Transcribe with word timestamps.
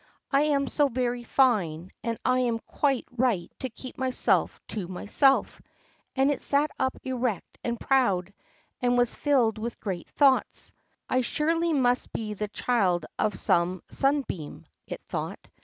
I 0.31 0.41
am 0.49 0.65
so 0.67 0.87
very 0.87 1.23
fine, 1.23 1.91
and 2.03 2.17
I 2.25 2.39
am 2.39 2.57
quite 2.57 3.05
right 3.11 3.51
to 3.59 3.69
keep 3.69 3.99
myself 3.99 4.59
to 4.69 4.87
myself," 4.87 5.61
and 6.15 6.31
it 6.31 6.41
sat 6.41 6.71
up 6.79 6.97
erect 7.03 7.59
and 7.63 7.79
proud, 7.79 8.33
and 8.81 8.97
was 8.97 9.13
filled 9.13 9.59
with 9.59 9.79
great 9.79 10.09
thoughts. 10.09 10.73
"I 11.07 11.21
surely 11.21 11.71
must 11.73 12.11
be 12.13 12.33
the 12.33 12.47
child 12.47 13.05
of 13.19 13.35
some 13.37 13.83
sunbeam," 13.91 14.65
it 14.87 15.03
thought. 15.05 15.47